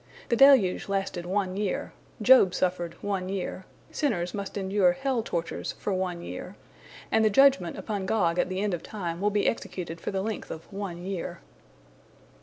The 0.29 0.35
deluge 0.35 0.89
lasted 0.89 1.27
one 1.27 1.55
year; 1.55 1.93
Job 2.23 2.55
suffered 2.55 2.95
one 3.03 3.29
year; 3.29 3.65
sinners 3.91 4.33
must 4.33 4.57
endure 4.57 4.93
hell 4.93 5.21
tortures 5.21 5.73
for 5.73 5.93
one 5.93 6.23
year, 6.23 6.55
and 7.11 7.23
the 7.23 7.29
judgment 7.29 7.77
upon 7.77 8.07
Gog 8.07 8.39
at 8.39 8.49
the 8.49 8.61
end 8.61 8.73
of 8.73 8.81
time 8.81 9.21
will 9.21 9.29
be 9.29 9.45
executed 9.47 10.01
for 10.01 10.09
the 10.09 10.23
length 10.23 10.49
of 10.49 10.63
one 10.73 11.05
year. 11.05 11.39